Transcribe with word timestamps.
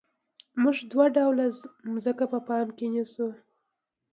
موږ 0.61 0.77
دوه 0.91 1.05
ډوله 1.15 1.45
ځمکه 2.03 2.25
په 2.31 2.39
پام 2.47 2.67
کې 2.77 2.85
نیسو 2.93 3.27